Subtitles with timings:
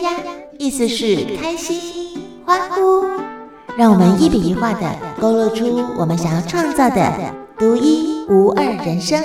[0.00, 3.04] 呀呀，意思是开心、欢呼。
[3.76, 9.22] 让我们一笔一画的勾勒出我们想要创造的独一无二人生。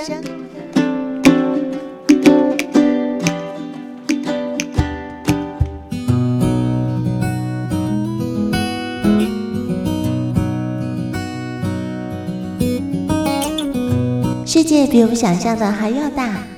[14.46, 16.57] 世界比我们想象的还要大。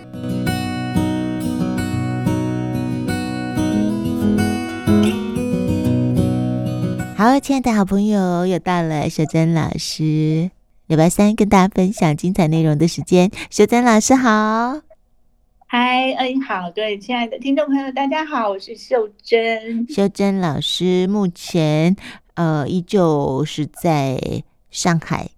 [7.22, 10.50] 好，亲爱的好朋友，又到了秀珍老师
[10.86, 13.30] 礼拜三跟大家分享精彩内容的时间。
[13.50, 14.80] 秀珍老师好，
[15.66, 19.86] 嗨，嗯，好，各位亲爱的听众朋友，大家好，我是秀珍。
[19.90, 21.94] 秀珍老师目前
[22.36, 24.18] 呃依旧是在
[24.70, 25.28] 上海，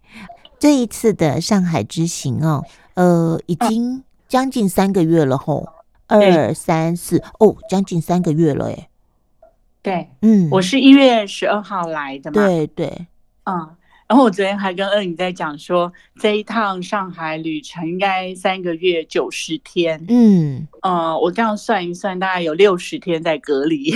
[0.60, 5.66] 这一次的上海之行哦，呃，已经将近三个月了吼，
[6.06, 8.86] 二三四哦，将近三个月了诶。
[9.82, 13.06] 对，嗯，我是一月十二号来的嘛，对对，
[13.44, 23.92] 嗯，然后我昨天还跟二颖在讲说，这一趟上海旅程应该三个月九十天，嗯，呃，我这样算一算，大概有六十天在隔离，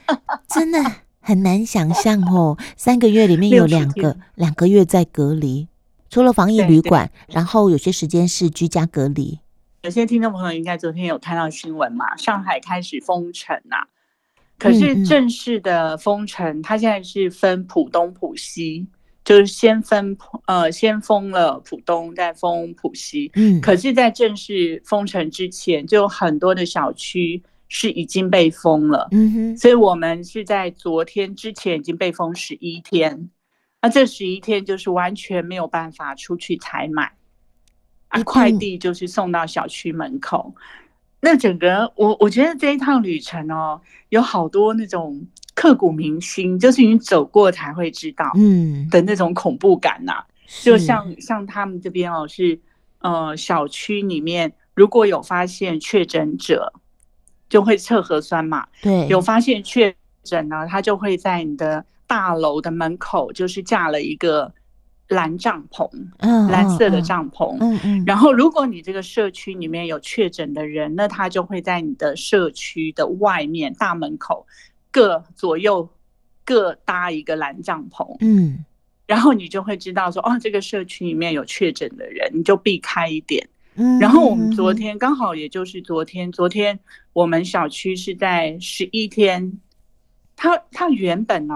[0.46, 0.78] 真的
[1.20, 5.68] 很难想象哦，三个月里面有两个两个月在隔离，
[6.10, 9.38] 除了防疫旅馆，然后有些时间是居家隔离。
[9.82, 13.86] 有些听众朋友应该昨天有看到新闻嘛，上海开始封城呐。
[14.60, 18.86] 可是正式的封城，它现在是分浦东、浦西，
[19.24, 23.32] 就是先分呃先封了浦东，再封浦西。
[23.34, 29.08] 嗯，可是，在正式封城之前，就有很多的小区是已经被封了。
[29.12, 33.30] 嗯哼，所以我们是在昨天之前已经被封十一天，
[33.80, 37.12] 那这十一天就是完全没有办法出去采买，
[38.08, 40.54] 啊，快递就是送到小区门口。
[41.20, 45.20] 那整个我我觉得这一趟旅程哦，有好多那种
[45.54, 50.26] 刻骨铭心，就是你走过才会知道，嗯的那种恐怖感呐、啊。
[50.62, 52.58] 就像像他们这边哦，是
[53.00, 56.72] 呃小区里面如果有发现确诊者，
[57.48, 58.66] 就会测核酸嘛。
[58.82, 64.52] 对，有发现确诊呢，他就会在你的大楼的门口就是架了一个。
[65.10, 74.46] 蓝帐篷，嗯蓝色的帐篷，嗯嗯，然后如果你这个社区里面有确诊的人，那他就会在你的社区的外面大门口
[74.92, 75.88] 各左右
[76.44, 78.64] 各搭一个蓝帐篷，嗯，
[79.04, 83.48] 然后你就会知道说，哦，这个社区里面有确诊的人，你就避开一点。
[83.74, 86.78] 嗯，然后我们昨天刚好也就是昨天，昨天
[87.12, 89.58] 我们小区是在十一天，
[90.36, 91.54] 他他原本呢，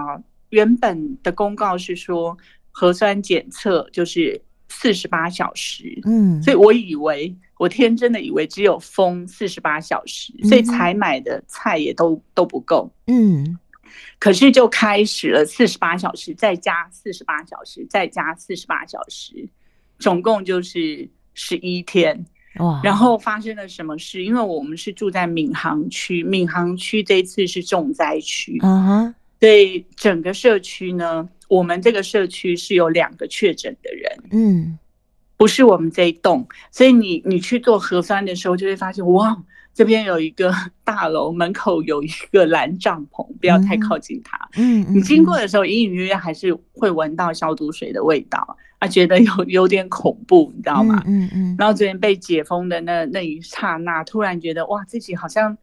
[0.49, 2.37] 原本的公告是说。
[2.77, 13.57] 核酸检测就是四十八小时，嗯，所以我以为我天真的以为只有封四十八小时，所以才买的菜也都都不够，嗯，
[14.19, 19.47] 可是就开始了四十八小时，再加四十八小时，再加四十八小时，
[19.97, 22.25] 总共就是十一天，
[22.57, 22.81] 哇！
[22.83, 24.21] 然后发生了什么事？
[24.21, 31.29] 因为我们是住在闵行区，闵行区这一次是重灾区，嗯哼，所以整个社区呢。
[31.47, 34.79] 我们这个社区是有两个确诊的人，嗯，
[35.37, 40.51] 不是我们这一栋，所以你你去做核酸的时候，就会发现哇，这边有一个
[40.83, 51.03] 大楼门口有一个蓝帐篷，不要太靠近它，嗯，你经过的时候隐隐约约还是会闻到消毒水的味道，啊，觉得有有点恐怖，你知道吗？
[51.05, 55.55] 嗯嗯，然后昨天被解封的那那一刹那，突然觉得哇，自己好像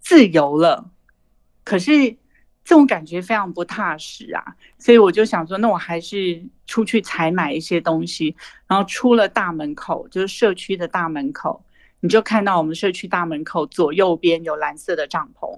[0.00, 0.90] 自由了，
[1.62, 2.16] 可是。
[2.66, 4.42] 这种感觉非常不踏实啊，
[4.76, 8.34] 所以我就想说，那我还是出去采买一些东西。
[8.66, 11.64] 然后出了大门口，就是社区的大门口，
[12.00, 15.56] 你就看到我们社区大门口左右边有蓝色的帐篷。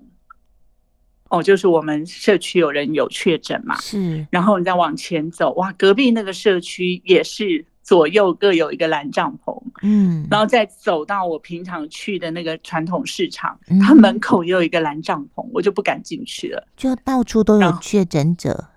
[1.30, 3.80] 哦，就是我们社区有人有确诊嘛。
[3.80, 4.26] 是。
[4.30, 7.64] 然后你再往前走，哇，隔壁那个社区也是。
[7.88, 16.68] 左右各有一个蓝帐篷，嗯，然后再走到我平常去的那个传统市场，它门口也有一个蓝帐篷，我就不敢进去了。
[16.76, 18.68] 就到处都有确诊者，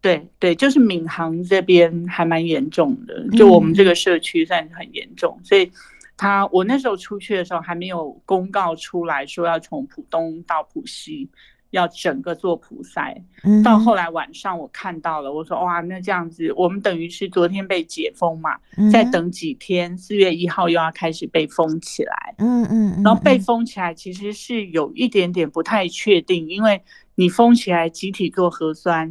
[0.00, 5.68] 对对，就是闵行这边还蛮严重的，就我们这个社区算是很严重，所以
[6.16, 11.28] 他我那时候出去的时候还没有公告出来说要从浦东到浦西。
[11.70, 13.16] 要整个做普筛，
[13.62, 18.58] 到后来晚上我看到了，我说哇，那这样子，我们等于是昨天被解封嘛，
[18.92, 26.82] 再等几天，四月一号又要开始被封起来，嗯嗯，然后被封起来其实是有一点点不太确定，因为
[27.14, 29.08] 你封起来集体做核酸，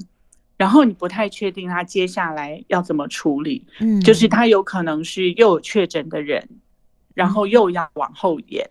[0.58, 3.66] 然后你不太确定他接下来要怎么处理，
[4.04, 6.50] 就是他有可能是又有确诊的人，
[7.14, 8.70] 然后又要往后延。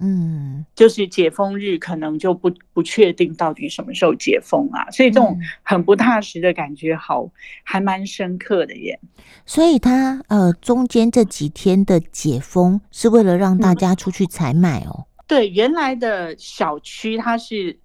[0.00, 7.28] 嗯，就是解封日可能就不不确定到底什么时候解封啊，所以这种很不踏实的感觉好，
[7.64, 9.00] 还蛮深刻的耶。
[9.44, 15.06] 所以他呃中间这几天的解封是为了让大家出去采买哦。
[15.26, 17.76] 对，原来的小区它是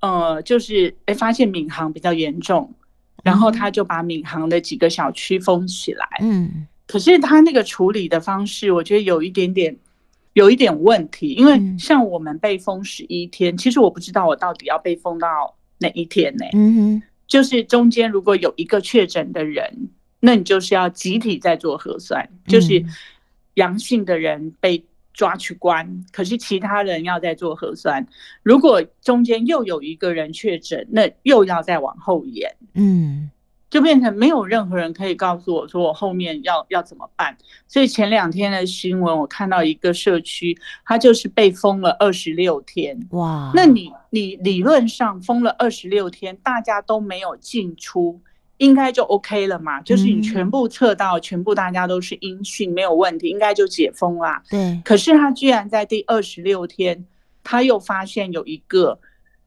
[0.00, 2.74] 呃就是哎发现闵行比较严重，
[3.22, 6.06] 然后他就把闵行的几个小区封起来。
[6.20, 9.76] 嗯，可是他那个处理的方式，我觉得有一点点。
[10.34, 16.44] 有一点问题，因为像我们被封十一天，嗯，其实我不知道我到底要被封到哪一天呢？
[16.54, 19.90] 嗯哼，就是中间如果有一个确诊的人，
[20.20, 22.82] 那你就是要集体在做核酸，就是
[23.54, 24.82] 阳性的人被
[25.12, 28.06] 抓去关，可是其他人要在做核酸。
[28.42, 32.54] 如果中间又有一个人确诊，那又要再往后延。
[32.74, 33.30] 嗯。
[33.72, 37.34] 就变成没有任何人可以告诉我说我后面要要怎么办，
[37.66, 40.54] 所以前两天的新闻我看到一个社区，
[40.84, 43.00] 它就是被封了二十六天。
[43.12, 48.20] 哇，那你你理论上封了二十六天，大家都没有进出，
[48.58, 49.80] 应该就 OK 了嘛？
[49.80, 54.42] 就是你全部测到，全部大家都是阴性，没有问题，应该就解封啦。
[54.50, 54.82] 对。
[54.84, 57.06] 可是他居然在第二十六天，
[57.42, 58.98] 他又发现有一个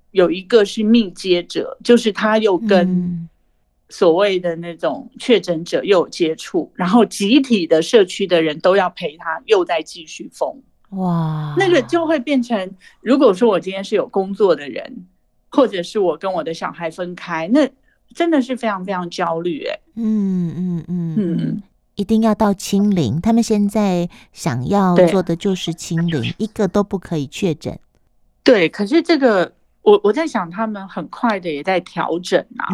[0.10, 3.30] 有一个是密接者，就是他又跟。
[3.90, 10.64] 所谓的那种确诊者又有接触，然后集体的社区的人都要陪他，又再继续封。
[10.90, 15.06] 哇，那个就会变成，如果说我今天是有工作的人，
[15.50, 17.70] 或者是我跟我的小孩分开，那
[18.14, 19.66] 真的是非常非常焦虑。
[19.66, 21.64] 哎，嗯嗯嗯嗯，
[21.96, 23.22] 一定要到清零。
[23.22, 27.80] 他们现在想要做的就是清零，一个都不可以确诊。
[28.44, 29.54] 对，可是这个。
[29.86, 32.74] 我我在想，他们很快的也在调整啊，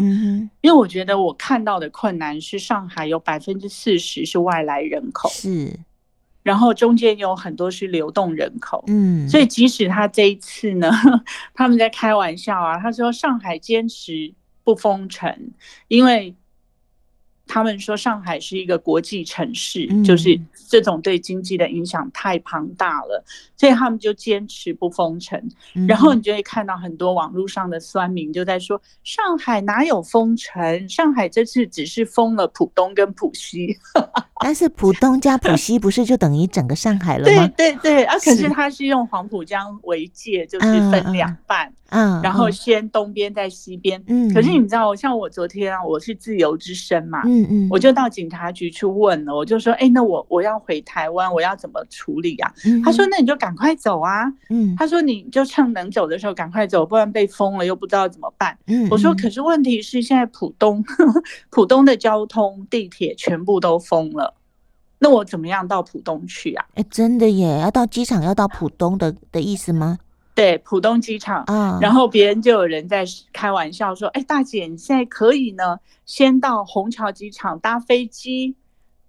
[0.62, 5.78] 因为我觉得我看到的困难是上海有百分之四十是外来人口，是，
[6.42, 10.90] 然后中间有很多是流动人口，嗯，所以即使他这一次呢，
[11.54, 14.34] 他们在开玩笑啊，他说上海坚持
[14.64, 15.52] 不封城，
[15.88, 16.36] 因为。
[17.52, 20.40] 他们说上海是一个国际城市，就是
[20.70, 23.22] 这种对经济的影响太庞大了，
[23.58, 25.38] 所以他们就坚持不封城。
[25.86, 30.88] 然后你就会看到很多网络上的酸民就在说：“上海哪有封城？
[30.88, 33.78] 上海这次只是封了浦东跟浦西。
[34.40, 37.48] ”但是浦东加浦西不是就等于整个上海了吗？
[37.58, 41.72] 对对对，啊，可是它是用黄浦江为界，就是分两半。
[41.90, 52.54] 嗯，然后先东边再西边，嗯，可是你知道，像我昨天啊，我是自由之声嘛，嗯嗯，我就到警察局去问了，我就说，哎，那我我要回台湾，我要怎么处理啊？
[52.84, 58.58] 他说，那你就赶快走啊，嗯，他说你就趁能走的时候赶快走，不然被封了又不知道怎么办。
[58.68, 60.84] 嗯，我说，可是问题是现在浦东，
[61.50, 64.36] 浦东的交通地铁全部都封了，
[65.00, 66.66] 那我怎么样到浦东去啊？
[66.76, 69.98] 哎，真的耶，要到机场要到浦东的的意思吗？
[70.34, 78.56] 对，浦东机场，嗯，然后别人就有人在开玩笑说：“哎，大姐，你现在可以呢，先到虹桥机场搭飞机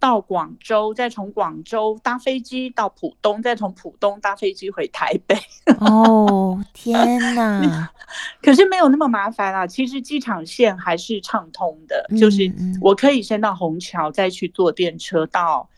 [0.01, 5.37] 到广州，再从广州搭飞机到浦东，再从浦东搭飞机回台北。”
[5.79, 7.91] 哦，天哪！
[8.43, 15.69] 可是没有那么麻烦啊，其实机场线还是畅通的，就是我可以先到虹桥，再去坐电车到。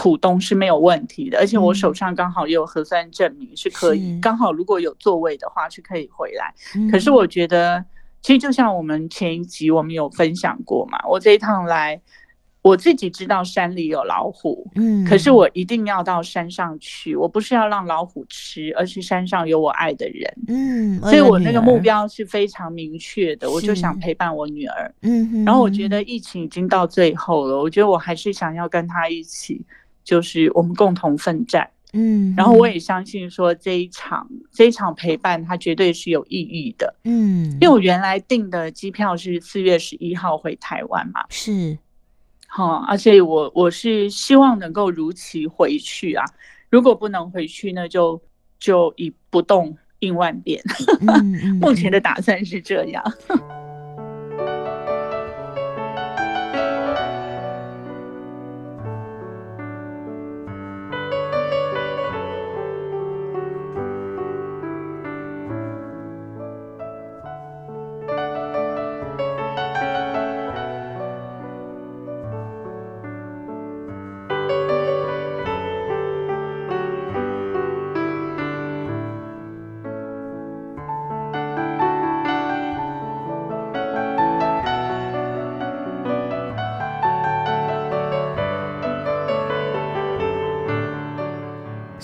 [0.00, 6.54] 浦东是没有问题的，而且我手上刚好也有核酸证明，是可以刚好如果有座位的话是可以回来。
[6.90, 7.84] 可是我觉得，
[8.22, 12.00] 其实就像我们前一集我们有分享过嘛，我这一趟来，
[12.62, 29.62] 我自己知道山里有老虎，嗯，可是我一定要到山上去，我不是要让老虎吃，而是山上有我爱的人，嗯，所以我那个目标是非常明确的，我就想陪伴我女儿，嗯，然后我觉得疫情已经到最后了，我觉得我还是想要跟她一起。
[30.10, 41.78] 就是我们共同奋战，嗯，然后我也相信说这一场这一场陪伴，它绝对是有意义的，嗯，因为我原来订的机票是四月十一号回台湾嘛，是，
[42.48, 46.24] 好，而且我我是希望能够如期回去啊，
[46.70, 48.20] 如果不能回去，呢就
[48.58, 50.60] 就以不动应万变，
[51.06, 53.00] 嗯、 目前的打算是这样。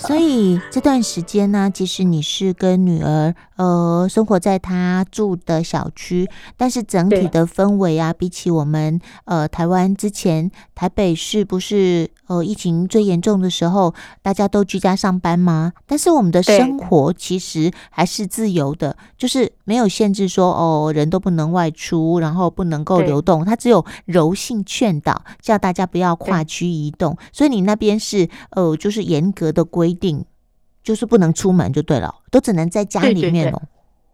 [0.07, 15.73] 所以这段时间呢，即使你是跟女儿呃生活在她住的小区，但是整体的氛围啊，比起我们呃台湾之前台北市不是呃疫情最严重的时候，大家都居家上班吗？
[15.87, 27.17] 但是我们的生活其实还是自由的，就是没有限制说哦人都不能外出，然后不能够流动，它只有柔性劝导，叫大家不要跨区移动。
[27.33, 29.87] 所以你那边是呃就是严格的规。
[29.87, 30.25] 规定
[30.83, 33.61] 就是不能出门就对了，都只能在家里面哦。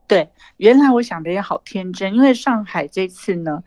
[0.06, 3.64] 对，原来我想的也好天真，因为上海这次呢，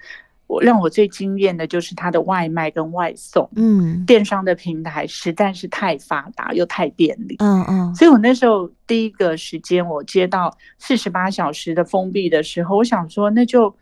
[0.47, 13.75] 我让我最惊艳的就是它的外卖跟外送，嗯，电商的平台实在是太发达又太便利，嗯嗯，所以我那时候第一个时间我接到四十八小时的封闭的时候，我想说那就。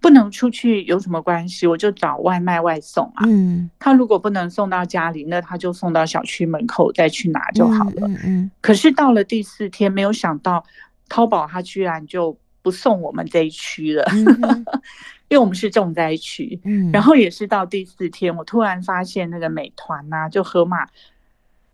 [0.00, 1.64] 不能出去有什么关系？
[1.64, 3.22] 我就找外卖外送啊。
[3.24, 8.08] 嗯，他如果不能送到家里，那他就送到小区门口再去拿就好了。
[8.08, 8.50] 嗯嗯。
[8.60, 10.64] 可是到了第四天，没有想到
[11.08, 14.04] 淘宝他居然就不送我们这一区了，
[15.32, 16.60] 因为我们是重灾区。
[16.64, 16.92] 嗯。
[16.92, 20.86] 然后也是到第四天，我突然发现那个美团呐，就盒马。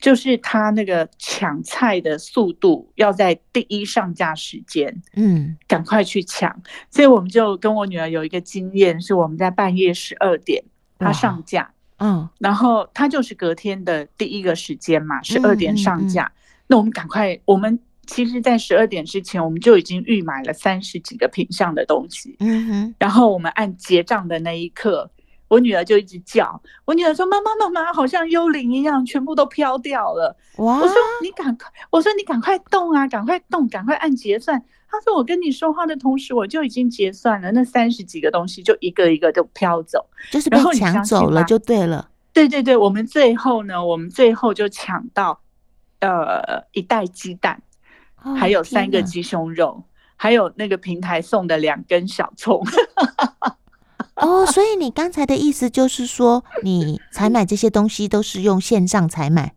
[0.01, 6.63] 就是他那个抢菜的速度要在第一上架时间，嗯，赶快去抢。
[6.89, 10.63] 所以我们就跟我女儿有一个经验，是我们在半夜十二点
[11.01, 16.31] 他上架，嗯，然后他就是隔天的第一个时间嘛，十二点上架。
[16.69, 25.09] 那我们赶快，我们其实，在十二点之前，我们就已经预买了三十几个品相的东西，嗯哼，然后我们按结账的那一刻。
[25.49, 30.79] 我女儿就一直叫，我女儿说：“妈妈，妈妈，好像幽灵一样，全部都飘掉了。”哇！
[30.79, 45.41] 我说：“你赶快，我说你赶快动啊，赶快动，赶快按结算。”她说：“我跟你说话的同时，我就已经结算了，那三十几个东西就一个一个都飘走，就是被抢走了，就对了。”对对对，我们最后呢，我们最后就抢到，
[46.01, 47.63] 呃，一袋鸡蛋，
[48.37, 49.85] 还有三个鸡胸肉，
[50.17, 52.63] 还有那个平台送的两根小葱。
[54.17, 59.55] 哦，所以你刚才的意思就是说，你采买这些东西都是用线上采买？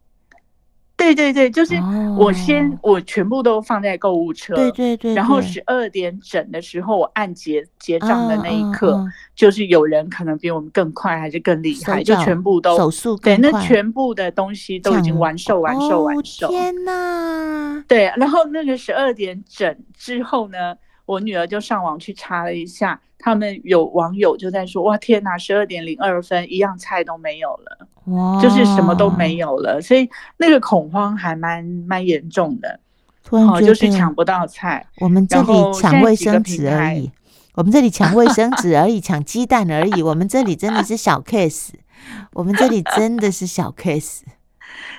[1.01, 1.75] 对对对，就是
[2.17, 9.05] 我先我全部都放在购物车，对对对，然后十二点整的时候，我按结结账的那一刻，
[9.35, 17.83] 就是有人可能比我们更快还是更厉害，就全部都手速对，那全部的东西都已经完售完售完售，天哪！
[17.87, 22.99] 对，然后那个十二点整之后呢，我女儿就上网去查了一下。
[23.23, 25.37] 他们有网友就在说：“哇，天哪！
[25.37, 32.79] 十二点零二分，一样菜都没有了，哇，就是什么都没有了。”所以那个恐慌还蛮蛮严重的。
[33.23, 34.83] 突然、哦、就是抢不到菜。
[34.97, 37.11] 我们这里抢卫生纸而已，
[37.53, 40.01] 我们这里抢卫生纸而已， 抢鸡蛋而已。
[40.01, 41.69] 我们这里真的是小 case，
[42.33, 44.21] 我们这里真的是小 case，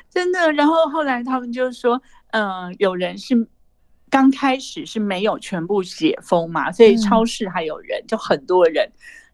[0.08, 0.52] 真的。
[0.52, 3.48] 然后后来他们就说：“嗯、呃，有人是。”
[4.12, 8.86] 刚开始是没有全部解封嘛，所以超市还有人，就很多人，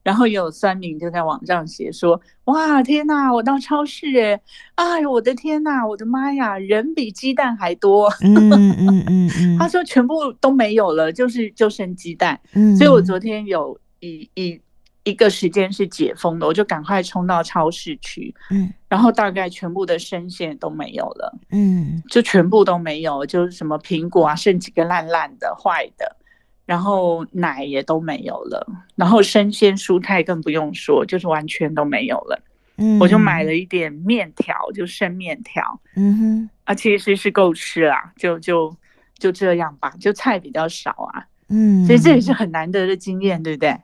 [0.05, 4.41] 然后也有酸民就在网上写说：“哇，天呐，我到超市诶，
[4.77, 12.39] 哎呦，我的天呐，我的妈呀，人比鸡蛋还多。”嗯嗯嗯嗯，他说全部都没有了，就是就剩鸡蛋。
[12.53, 14.61] 嗯，所以我昨天有以以。
[15.09, 26.17] 一个时间是解封的，我就赶快冲到超市去，嗯，然后大概全部的生鲜都没有了，嗯，就全部都没有，就是什么苹果啊，剩几个烂烂的、坏的，
[26.67, 32.39] 然后奶也都没有了，然后生鲜蔬菜更不用说，就是完全都没有了，
[32.77, 38.75] 嗯，我就买了一点面条，就生面条，嗯哼，啊，其实是够吃啦，就就
[39.19, 43.75] 就这样吧，就菜比较少啊，嗯，所以这也是很难得的经验，对不对？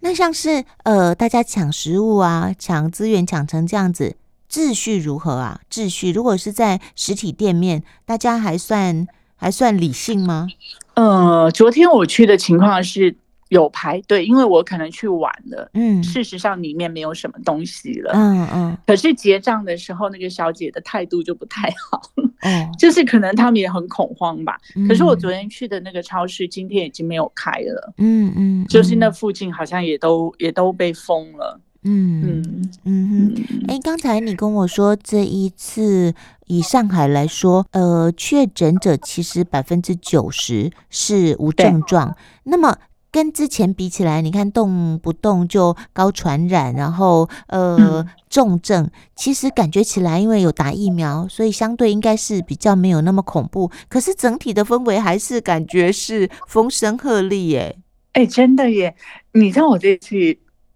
[0.00, 4.16] 那像是呃，大家抢食物啊，抢资源抢成这样子，
[4.50, 5.60] 秩序如何啊？
[5.70, 9.06] 秩序如果是在实体店面，大家还算
[9.36, 10.46] 还算理性吗？
[10.94, 13.16] 呃，昨天我去的情况是。
[13.48, 15.70] 有排队，因为我可能去晚了。
[15.74, 18.10] 嗯，事实上里面没有什么东西了。
[18.14, 18.78] 嗯嗯。
[18.86, 22.02] 可是结账的时候，那个小姐的态度就不太好。
[22.40, 24.58] 嗯， 就是可能他们也很恐慌吧。
[24.88, 27.94] 可是我昨天去的那个超市，今天已经没有开了。
[27.98, 28.66] 嗯嗯。
[28.66, 31.60] 就是那附近好像也都也都被封了。
[31.84, 33.44] 嗯嗯嗯嗯。
[33.68, 36.12] 哎，刚才你跟我说，这一次
[36.46, 42.16] 以上海来说，呃，确诊者其实百分之九十是无症状。
[42.42, 42.76] 那么。
[43.10, 53.70] 跟之前比起来，你看动不动就高传染，然后呃重症，其实感觉起来，因为有打疫苗，所以相对应该是比较没有那么恐怖。
[53.88, 57.78] 可是整体的氛围还是感觉是风声鹤唳耶。
[58.12, 58.94] 哎，真的耶！
[59.32, 60.16] 你知道我这次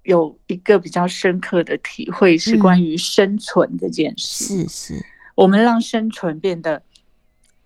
[0.03, 4.45] 有一个比较深刻的体会，是关于生存这件事。
[4.45, 6.83] 是是，我们让生存变得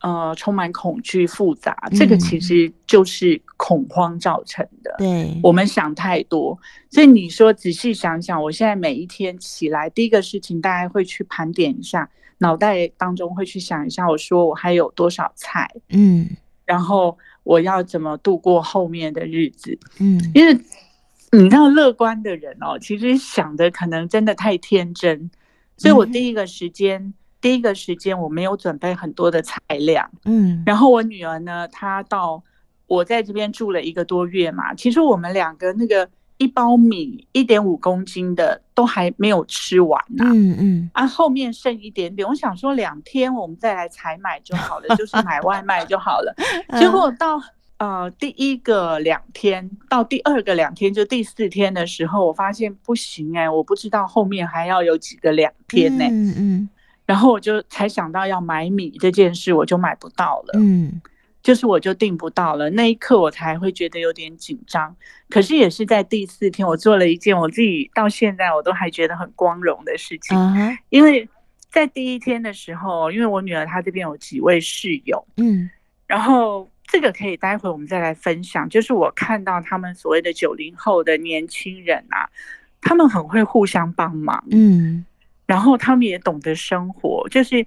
[0.05, 4.95] 呃，充满恐惧、复杂，这个其实就是恐慌造成的。
[4.99, 6.59] 对，我们想太多。
[6.91, 12.07] 所以你说仔细想想，我现在每一天起来，第一个事情大概会去盘点一下，
[12.37, 16.29] 脑袋当中会去想一下，我说我还有多少菜，嗯，
[16.67, 20.53] 然后我要怎么度过后面的日子，嗯，因为
[21.33, 25.31] 你知道，乐观的人哦，其实想的可能真的太天真，
[25.79, 27.15] 所以我第一个时间。
[27.45, 32.43] 嗯第一个时间我没有准备很多的材料，嗯，然后我女儿呢，她到
[32.87, 36.09] 我在这边住了一个多月嘛，其实我们两个那个
[36.39, 46.35] 一包米一点五公斤的都还没有吃完呢，嗯嗯，啊，后面剩一点点，我想说两天我们再来采买就好了，就是买外卖就好了，
[46.81, 47.39] 结果到
[47.77, 56.69] 呃第一个两天到第二个两天就第四天的时候，我发现不行哎、欸，我不知道后面还要有几个两天呢、欸，嗯嗯。
[57.07, 60.53] 然后我就才想到要买米这件事，我就买不到了。
[60.55, 61.03] 嗯，
[61.43, 62.71] 就是我就订不到了。
[62.71, 64.97] 那一刻我才会觉得有点紧张。
[65.29, 70.37] 可是也是在第四天，我做了一件我自己到现在我都还觉得很光荣的事情。
[70.37, 70.75] Uh-huh.
[70.89, 71.29] 因为
[71.71, 75.69] 在第一天的时候，因为我女儿她这边有几位室友，嗯，
[76.07, 78.67] 然后这个可以待会我们再来分享。
[78.69, 82.31] 就是我看到他们所谓的九零后的年轻人啊，
[82.81, 84.43] 他们很会互相帮忙。
[84.51, 85.05] 嗯。
[85.47, 87.67] 然后他们也懂得生活，就是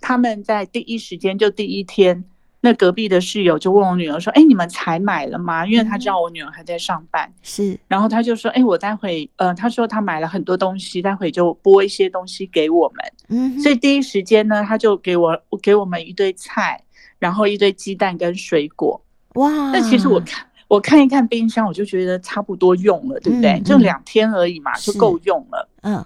[0.00, 2.24] 他们在第一时间就第一天，
[2.60, 7.78] 那隔壁的室友就问我女儿说：“哎，你们才买了吗？”因为他知道我女儿还在上班，是。
[7.88, 16.82] 然后他就说：“哎，我待会，呃，他说他买了很多东西，待会就拨一些东西给我们。”嗯，所以第一时间呢，他就给我给我们一堆菜，
[17.18, 19.00] 然后一堆鸡蛋跟水果。
[19.34, 19.70] 哇！
[19.70, 23.52] 那其实我看我看一看冰箱，我就觉得差不多用了，对不对？
[23.52, 25.68] 嗯嗯、就两天而已嘛，就够用了。
[25.82, 26.04] 嗯。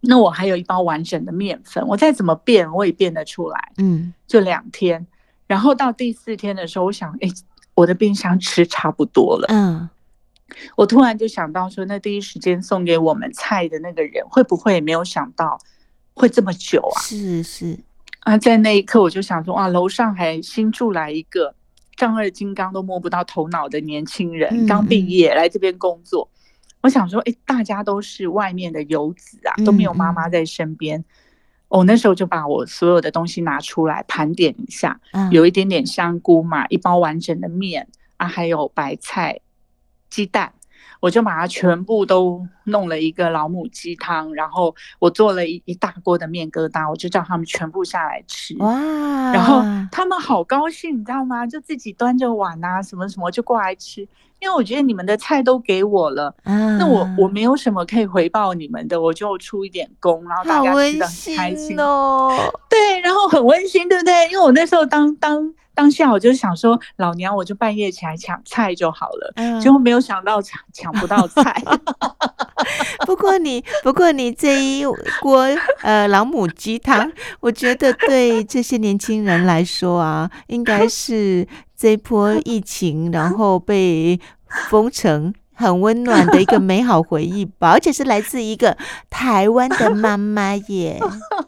[0.00, 3.72] 那我还有一包完整的面粉，我再怎么变我也变得出来。
[3.78, 5.06] 嗯，就两天，
[5.46, 7.28] 然后到第四天的时候，我想，哎，
[7.74, 9.46] 我的冰箱吃差不多了。
[9.48, 9.88] 嗯，
[10.76, 15.58] 我突然就想到说，那第一时间送给我们菜的那个人，会不会也没有想到
[16.14, 17.00] 会这么久啊？
[17.00, 17.78] 是是
[18.20, 21.54] 啊，在那一刻我就想说，哇，楼上还新住来一个
[21.96, 26.28] 丈二金刚都摸不到头脑的年轻人，刚毕业来这边工作。
[26.86, 31.04] 我想说，哎，大家都是外面的游子啊，都没有妈妈在身边。
[31.66, 39.40] 我、嗯嗯哦、那时候就把我所有的东西拿出来盘点一下，嗯、有一点点香菇嘛，一包完整的面啊，还有白菜、
[40.08, 40.52] 鸡蛋。
[41.00, 48.56] 我就把它全部都弄了一个老母鸡汤，然后我做了一一大锅的面疙瘩，我就叫他们全部下来吃。
[48.58, 49.32] 哇！
[49.32, 49.60] 然后
[49.92, 51.46] 他们好高兴，你知道吗？
[51.46, 54.08] 就自己端着碗啊，什么什么就过来吃。
[54.40, 62.30] 因为我觉得你们的菜都给我了，啊、那我我没有什么可以回报你们的，我就出一点工，然后大家吃的很开心哦。
[62.68, 64.26] 对，然后很温馨，对不对？
[64.30, 65.54] 因为我那时候当当。
[65.76, 71.62] 当下我就想说，老娘我就半夜起来抢菜就好了，结果没有想到抢抢不到菜。
[73.04, 74.86] 不过你不过你这一
[75.20, 75.46] 锅
[75.82, 81.46] 呃老母鸡汤，我觉得对这些年轻人来说啊，应该是
[81.76, 84.18] 这波疫情 然后被
[84.70, 85.34] 封城。
[85.58, 88.76] 很温暖的一个美好回忆吧， 而且是来自一个
[89.08, 91.00] 台湾的妈妈耶。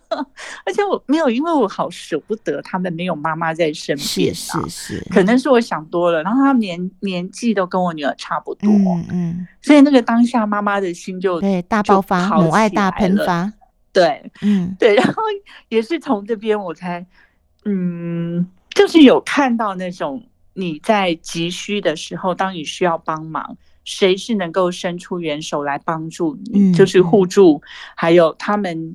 [0.64, 4.34] 而且我没有，因为我好舍不得他们没有妈妈在身边。
[4.34, 6.22] 是是是，可能是我想多了。
[6.22, 13.52] 然后他们年年纪都跟我女儿差不多，嗯嗯，所以那个当下妈妈的心就对大爆发，母爱大喷发。
[13.92, 15.22] 对，嗯对，然后
[15.68, 17.04] 也是从这边我才，
[17.66, 23.56] 嗯，就是有看到那种你在急需的时候，当你需要帮忙。
[23.84, 26.74] 谁是能够伸出援手来帮助你？
[26.74, 27.62] 就是互助，
[27.96, 28.94] 还有他们，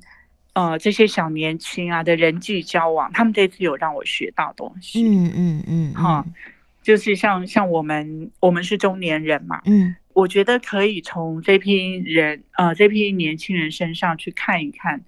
[0.54, 5.02] 呃，这些小年轻啊的人际交往，他们这次有让我学到东西。
[5.04, 6.24] 嗯嗯嗯，哈，
[6.84, 15.02] 就是像像我们，我们是中年人嘛，嗯，我觉得可以从这批人，呃，这批年轻人身上去看一看，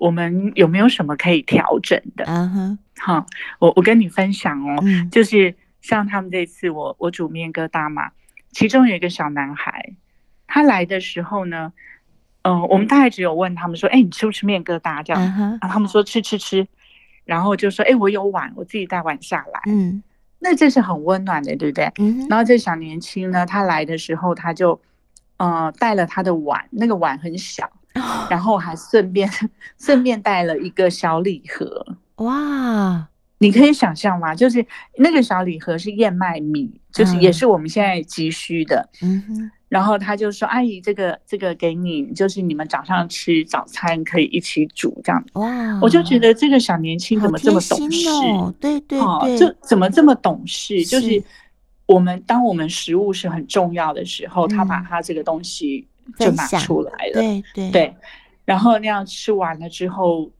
[0.00, 2.24] 我们有没有什么可以调整的。
[2.26, 3.26] 嗯哼，好，
[3.58, 8.10] 我我跟你分享哦，嗯，就是像他们这次我，我我煮面疙瘩嘛。
[8.50, 9.94] 其中有一个小男孩，
[10.46, 11.72] 他来的时候呢，
[12.42, 15.22] 嗯、呃，我们大概只有问他们说：“哎，你吃不吃面疙瘩？”这样，
[15.60, 16.66] 啊，他们说吃吃吃，
[17.24, 20.02] 然后就说：“哎，我有碗，我自己带碗下来。”嗯，
[20.40, 21.92] 那这是很温暖的，对不对？
[21.98, 22.26] 嗯。
[22.28, 24.80] 然后这小年轻呢，他来的时候，他就，
[25.36, 27.70] 呃，带了他的碗，那个碗很小，
[28.28, 29.28] 然后还顺便
[29.78, 31.84] 顺便带了一个小礼盒。
[32.16, 33.08] 哇！
[33.38, 34.34] 你可以想象吗？
[34.34, 34.64] 就是
[34.98, 38.88] 那个小礼盒是燕麦米，就是也是我们现在急需的。
[39.02, 39.50] 嗯哼。
[39.70, 45.78] 然后他就说：“阿姨，这个这个给你，就是你们早上吃早餐可以一起煮这样。”哇！
[45.80, 48.08] 我就觉得这个小年轻怎么这么懂事？
[48.10, 50.84] 哦、对对对，就怎么这么懂事？
[50.84, 51.22] 就是
[51.86, 55.86] 我们当我们食物是很重要的时候，他把他这个东西
[56.18, 57.12] 就拿出来了。
[57.14, 57.94] 对对对，
[58.44, 60.30] 然后那样吃完了之后，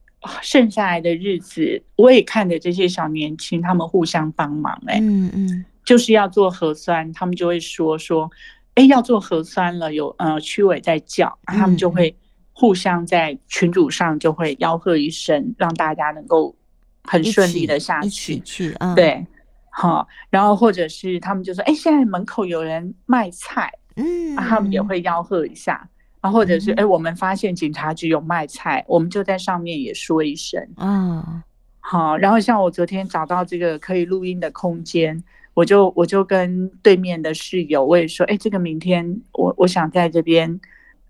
[0.41, 4.93] 剩下来的日子，我也看着这些小年轻，他们互相帮忙、欸。
[4.93, 8.29] 哎，嗯嗯，就是要做核酸，他们就会说说。
[8.75, 12.15] 哎，要做核酸了，有呃区委在叫，他们就会
[12.53, 16.55] 互相在群组上就会吆喝一声，嗯、让大家能够
[17.03, 18.39] 很顺利的下去。
[18.39, 19.27] 去，嗯、对，
[19.71, 25.87] 好，然后或者是他们就说，哎，现在门口有人卖菜，嗯，他们也会吆喝一下，
[26.21, 31.43] 啊，或者是哎，我们发现警察局有卖菜，我们就在上面也说一声，啊，
[31.79, 35.23] 好，然后像我昨天找到这个可以录音的空间。
[35.53, 40.61] 我就我就跟对面的室友，我也说，哎，这个明天我我想在这边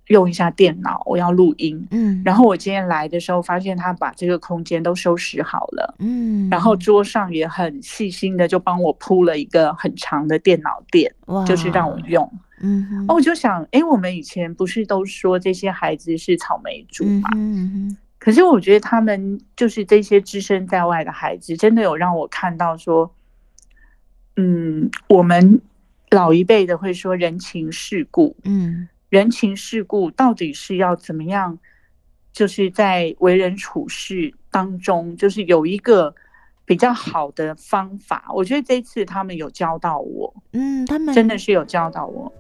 [0.08, 1.88] 用一下电脑，我要录音。
[1.92, 5.94] 嗯，然后我今天来的时候，发现他把这个空间都收拾好了。
[6.00, 11.14] 嗯，然后桌上也很细心的就帮我铺了一个很长的电脑垫，
[11.46, 12.28] 就是让我用。
[12.62, 17.30] 嗯哼，哦，我就想，哎，我们以前不是都说这些孩子是草莓族嘛？
[17.36, 23.14] 嗯哼，可是我觉得他们就是这些置身在外的孩子，真的有让我看到说。
[24.38, 25.62] 嗯，我们
[26.10, 31.60] 老一辈的会说人情世故，嗯，人情世故到底是要怎么样？
[32.32, 36.16] 就是在为人处事当中，就是有一个
[36.66, 38.26] 比较好的方法。
[38.34, 42.32] 我觉得这次他们有教到我，嗯，他们真的是有教到我。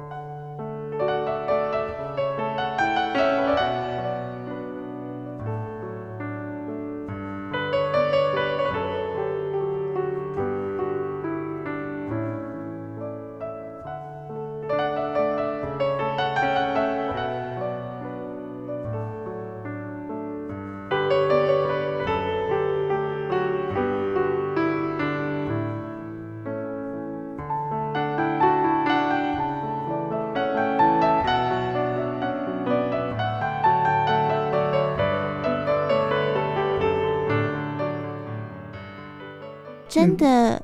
[39.91, 40.63] 真的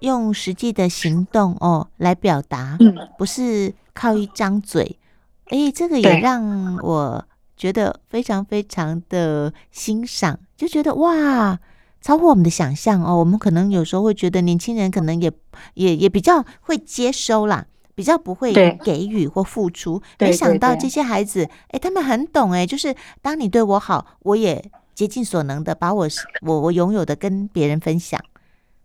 [0.00, 2.76] 用实际的行动哦来表达，
[3.16, 4.98] 不是靠一张嘴。
[5.46, 7.24] 哎，这个也让我
[7.56, 11.58] 觉得非常非常的欣赏，就觉得哇，
[12.02, 13.16] 超乎我们的想象哦。
[13.16, 15.32] 我们可能有时候会觉得年轻人可能也
[15.72, 18.52] 也也比较会接收啦，比较不会
[18.84, 20.02] 给予或付出。
[20.18, 24.62] 没想到这些孩子，哎，他们很懂哎，就是当你对我好，我也
[24.94, 26.06] 竭尽所能的把我
[26.42, 28.20] 我我拥有的跟别人分享。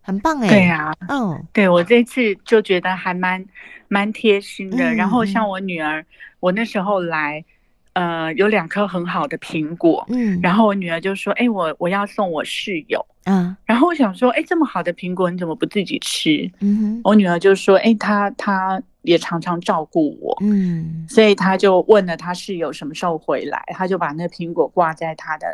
[0.02, 3.44] 很棒哎，对呀，嗯，对我这次就觉得还蛮
[3.88, 4.92] 蛮贴心的。
[4.94, 6.04] 然后像我女儿，
[6.40, 7.44] 我那时候来，
[7.92, 25.46] 呃，有两颗很好的苹果，嗯，然后我女儿就说：“哎，我我要送我室友。”嗯，然后我想说：“哎，这么好的苹果，你怎么不自己吃？”嗯，我女儿就说：“哎，她她也常常照顾我，嗯，所以她就问了她室友什么时候回来，她就把那苹果挂在她的。”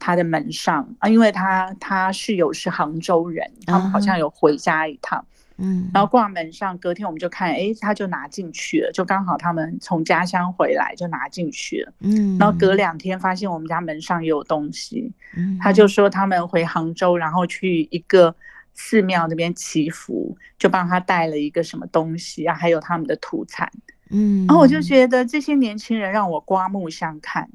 [0.00, 5.22] 他的门上啊，因为他他室友是杭州人，他们好像有回家一趟，
[5.58, 18.34] 嗯，然后挂门上，隔天我们就看，哎，他就拿进去了，就刚好他们从家乡回来就拿进去了，嗯，然后隔两天发现我们家门上也有东西，嗯，他就说他们回杭州，然后去一个
[18.72, 23.70] 寺庙那边祈福，就帮他带了一个什么东西啊，还有他们的土产，
[24.08, 27.46] 嗯，然后我就觉得这些年轻人让我刮目相看。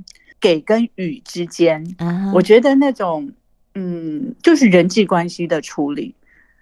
[0.45, 2.31] 给跟予之间，uh huh.
[2.31, 3.31] 我觉得那种，
[3.73, 6.13] 嗯，就是人际关系的处理，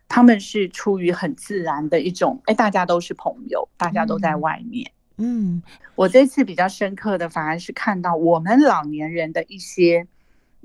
[0.08, 5.62] 他们是出于很自然的一种，哎，大家都是朋友，大家都在外面，嗯，
[5.96, 10.08] 我这次比较深刻的，反而是看到我们老年人的一些，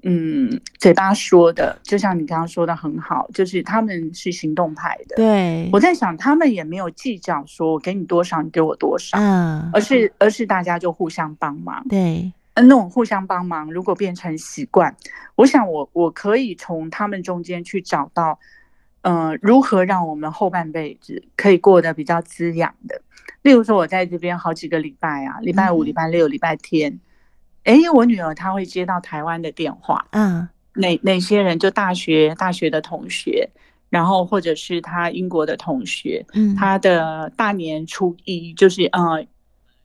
[0.04, 9.70] 嗯，嘴巴说的，就像你刚刚说的很好，就是他们是行动派的，对，我在想，他们也没有计较说我给你多少，你给我多少，嗯、uh，huh.
[9.74, 12.32] 而是而是大家就互相帮忙，对。
[12.62, 14.96] 那种互相帮忙，如果变成习惯，
[15.36, 18.38] 我想我我可以从他们中间去找到，
[19.02, 23.00] 呃，如何让我们后半辈子可以过得比较滋养的。
[23.42, 26.98] 例如说，我在这边好几个礼拜啊，礼拜五、礼拜六、礼拜天，
[27.64, 33.48] 哎、嗯，我女儿她会接到台湾的电话，嗯，哪哪些人就大学大学的同学，
[33.90, 39.24] 然后或者是她英国的同学，嗯，她的大年初一就是呃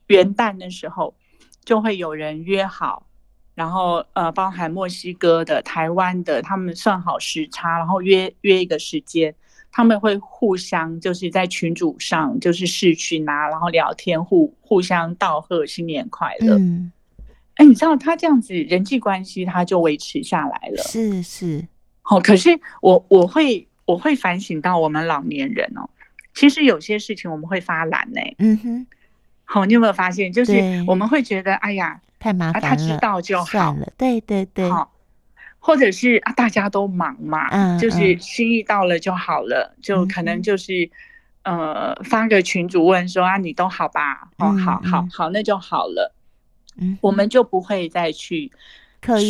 [0.08, 1.14] 元旦的时候。
[1.64, 3.08] 就会有人约好，
[3.56, 9.34] 然后呃，包含墨西哥的、台湾的，他们算好时差，然后约约一个时间，
[9.72, 16.58] 他们会互相就是在群组上就是视讯啊，然后聊天互互相道贺新年快乐。
[16.58, 16.92] 嗯，
[17.56, 20.84] 哎，你知道他这样子人际关系他就维持下来了。
[20.84, 21.68] 是是，
[22.02, 25.90] 好，可是我我会我会反省到我们老年人哦，
[26.34, 28.20] 其实有些事情我们会发懒呢。
[28.40, 28.88] 嗯哼，
[29.46, 30.32] 好，你有没有发现？
[30.32, 30.54] 就是
[30.88, 33.92] 我们会觉得哎呀太麻烦了，他知道就好了。
[33.98, 34.70] 对对对。
[34.70, 34.90] 好。
[35.66, 40.92] 或者是啊，大家都忙嘛，嗯，就是心意到了就好了，嗯，就可能就是，
[41.44, 44.28] 呃，发个群主问说啊，你都好吧？
[44.40, 46.14] 哦，好好好，那就好了。
[46.76, 48.52] 嗯，我们就不会再去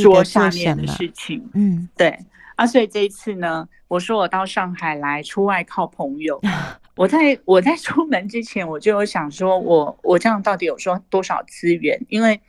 [0.02, 1.47] 说下面的事情。
[1.54, 2.17] 嗯，对。
[2.56, 6.41] 啊，所以这一次呢，我说我到上海来出外靠朋友。
[6.96, 12.00] 我在我在出门之前，我就有想说我我这样到底有说多少资源？
[12.10, 12.40] 因为。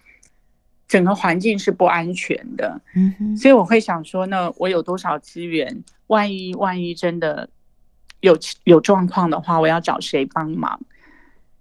[0.87, 2.79] 整个环境是不安全的，
[3.41, 5.83] 所以我会想说呢，我有多少资源？
[6.09, 7.49] 万一万一真的
[8.21, 10.79] 有有状况的话，我要找谁帮忙？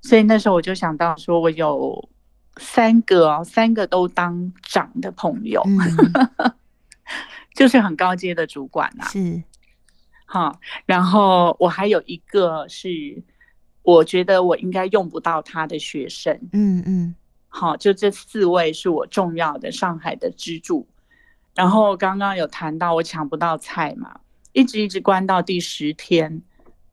[0.02, 2.10] 所以那时候我就想到说，我有
[2.58, 6.54] 三个哦，三个都当长的朋友，嗯、
[7.56, 9.42] 就是很高阶的主管啊，是，
[10.34, 12.90] 好，然后我还有一个是
[13.84, 17.14] 我觉得我应该用不到他的学生，嗯嗯。
[17.50, 20.88] 好，就这四位是我重要的上海的支柱。
[21.54, 24.22] 然后刚刚有谈到我抢不到菜嘛，
[24.54, 26.42] 一直一直关到第十天，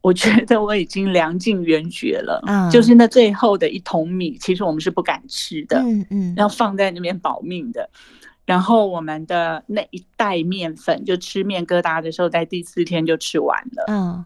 [0.01, 2.43] 我觉得我已经粮尽援绝了。
[2.45, 5.79] 嗯，就是那最后的一桶米，其实我们是不敢吃的。
[5.79, 7.89] 嗯嗯，要放在那边保命的。
[8.51, 13.85] 然后我们的那一袋面粉，就吃面疙瘩的时候，在第四天就吃完了。
[13.87, 14.25] 嗯。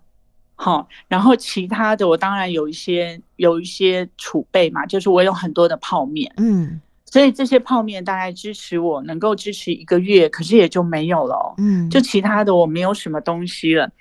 [0.57, 13.91] 好，然后其他的我当然有一些有一些储备嘛，就是我有很多的泡面，嗯，所以这些泡面大概支持我能够支持一个月，可是也就没有了，嗯，就其他的我没有什么东西了。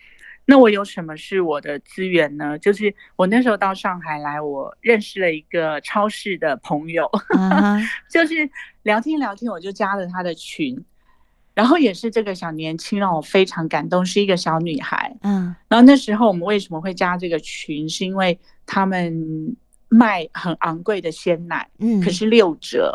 [0.46, 2.58] 那我有什么是我的资源呢？
[2.58, 7.80] 就是我那时候到上海来，我认识了一个超市的朋友，嗯、
[8.10, 8.48] 就是
[8.82, 10.84] 聊天聊天，我就加了他的群。
[11.54, 15.16] 然后也是这个小年轻让我非常感动，是一个小女孩。
[15.22, 17.88] 嗯，然后那时候我们为什么会加这个群？
[17.88, 19.56] 是因为他们
[19.88, 22.92] 卖很昂贵的鲜奶，嗯，可是六折。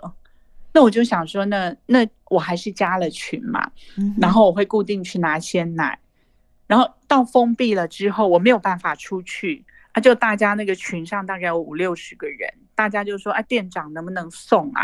[0.73, 3.71] 那我就想说，那那我还是加了群嘛。
[3.97, 5.97] 嗯，然后我会固定去拿鲜奶。
[6.69, 14.83] 然后到封闭了之后，我没有办法出去，啊，就大家那个群上大概有五六十个人，大家就说，啊，店长能不能送啊？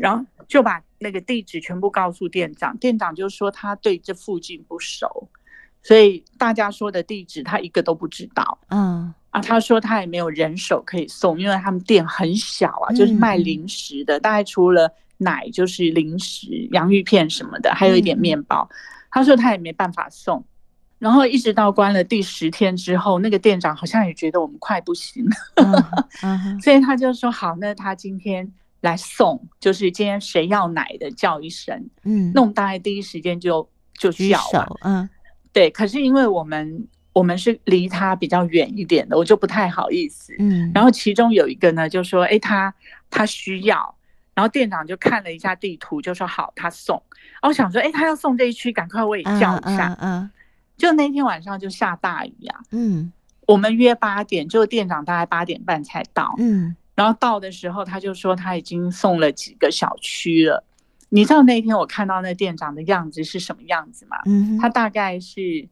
[0.00, 0.82] 然后就把。
[0.98, 5.28] 那个地址全部告诉店长，店长就说他对这附近不熟，
[5.82, 8.58] 所以大家说的地址他一个都不知道。
[8.68, 18.66] 嗯啊，他说他也没有人手可以送，因为他们店很小啊，就是卖零食的，嗯、大概除了奶就是零食、洋芋片什么的，还有一点面包。
[18.70, 18.74] 嗯、
[19.10, 20.42] 他说他也没办法送，
[20.98, 25.90] 然后一直到关了第十天之后，那个店长好像也觉得我们快不行了，
[26.22, 28.52] 嗯嗯、所以他就说好，那他今天。
[28.82, 35.08] 来送，就是今天谁要奶的叫一声，嗯，那我们大概第一时间就就叫了，嗯，
[35.52, 35.68] 对。
[35.70, 40.70] 可是因为我们我们是离他比较远一点的，我就不太好意思，嗯。
[40.72, 42.72] 然后其中有一个呢，就说，哎，他
[43.10, 43.96] 他需要，
[44.34, 47.02] 然后店长就看了一下地图，就说好，他送。
[47.42, 50.20] 我想说，哎，他要送这一区，赶快我也叫一下，嗯。
[50.20, 50.30] 嗯，
[50.76, 53.12] 就那天晚上就下大雨啊，嗯。
[53.46, 56.74] 我们约八点，就店长大概八点半才到，嗯。
[56.96, 60.64] 然后到的时候，他就说他已经送了几个小区了。
[61.10, 64.16] 你知道那天我看到那店长的样子是什么样子吗？
[64.24, 65.68] 嗯，他大概是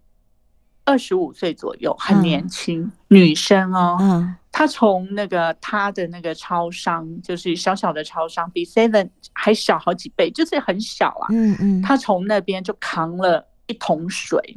[0.84, 3.96] 二十五岁左右，很年轻，嗯、女生哦。
[4.00, 11.26] 嗯，他从那个他的那个超商，就是小小的超商，比 Seven 还小好几倍，就是很小啊。
[11.30, 14.56] 嗯嗯，他从那边就扛了一桶水，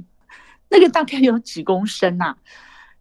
[0.70, 2.36] 那个大概有几公升啊？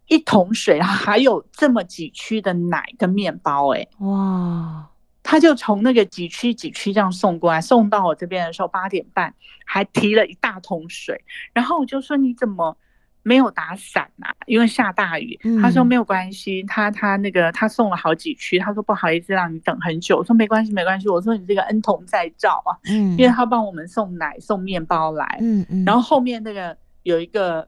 [0.07, 4.87] 一桶水，还有这么几区的奶跟面包，哎，哇！
[5.21, 9.33] 他就从那个几区几区这样送过来，送到我这边的时候八点半，
[9.65, 11.21] 还提了一大桶水。
[11.51, 12.77] 然后我就说：“你怎么
[13.23, 14.33] 没有打伞啊？
[14.45, 15.37] 因为下大雨。
[15.43, 26.77] 嗯”他说：“没有关系，他他那个他送了好几区。”他说：“不好意思让你等很久。”我说：“没关系，没关系。”我说：“你这个恩同再造啊。”嗯，因为他帮我们送奶送面包来，嗯嗯，然后后面那个
[27.07, 27.67] 有一个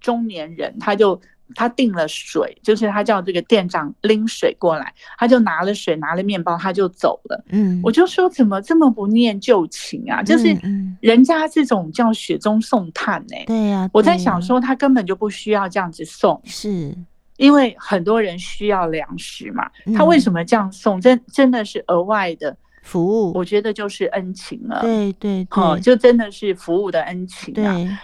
[0.00, 1.20] 中年人，他就。
[1.54, 7.44] 他订了水，就是他叫这个店长拎水过来，他就拿了水，拿了面包，他就走了。
[7.50, 10.22] 嗯，我就说怎么这么不念旧情啊？
[10.22, 10.56] 就是
[11.00, 13.44] 人家这种叫雪中送炭呢、欸。
[13.44, 16.96] 对呀，我在想说他根本就不需要这样子送，是
[17.36, 19.70] 因为很多人需要粮食嘛。
[19.94, 20.98] 他为什么这样送？
[20.98, 24.80] 真真的是额外的服务，我觉得就是恩情了。
[24.80, 28.00] 对对，哦，就真的是服务的恩情啊。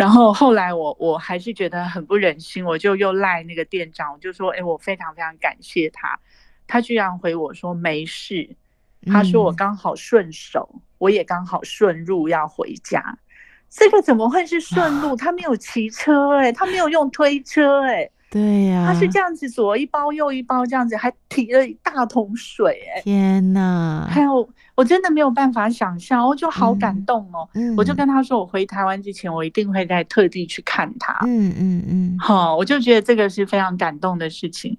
[0.00, 0.04] 对。
[0.04, 6.18] 然后后来我我还是觉得很不忍心，我就又赖那个店长，我就说，哎，我非常非常感谢他，
[6.66, 8.56] 他居然回我说没事，
[9.06, 13.18] 他说我刚好顺手，嗯、我也刚好顺路要回家。
[13.68, 15.14] 这个怎么会是顺路？
[15.14, 24.08] 他没有骑车哎、欸，他没有用推车哎、欸，对呀、啊，他是这样子左一包右一包这样子，还提了一大桶水哎、欸，天哪！
[24.10, 24.48] 还有
[24.80, 34.74] 我真的没有办法想象，我就好感动哦，嗯、我就跟他说，我回台湾之前，我一定会再特地去看他，嗯嗯嗯，好，我就觉得这个是非常感动的事情。